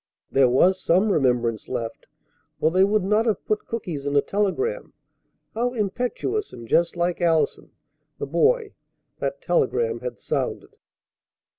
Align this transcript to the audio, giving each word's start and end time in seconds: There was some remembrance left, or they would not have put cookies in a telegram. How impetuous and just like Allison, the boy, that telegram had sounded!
There 0.31 0.49
was 0.49 0.81
some 0.81 1.11
remembrance 1.11 1.69
left, 1.69 2.07
or 2.59 2.71
they 2.71 2.83
would 2.83 3.03
not 3.03 3.27
have 3.27 3.45
put 3.45 3.67
cookies 3.67 4.03
in 4.03 4.15
a 4.15 4.21
telegram. 4.23 4.93
How 5.53 5.73
impetuous 5.75 6.51
and 6.51 6.67
just 6.67 6.95
like 6.95 7.21
Allison, 7.21 7.69
the 8.17 8.25
boy, 8.25 8.73
that 9.19 9.43
telegram 9.43 9.99
had 9.99 10.17
sounded! 10.17 10.73